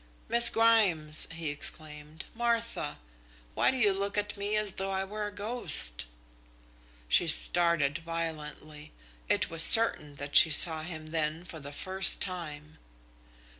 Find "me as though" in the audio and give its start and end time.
4.35-4.89